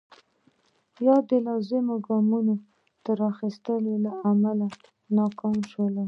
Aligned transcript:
یا 1.05 1.15
د 1.29 1.31
لازمو 1.47 1.95
ګامونو 2.07 2.53
نه 3.05 3.11
اخیستو 3.33 3.73
له 4.03 4.11
امله 4.29 4.65
ناکام 5.17 5.57
شول. 5.71 5.93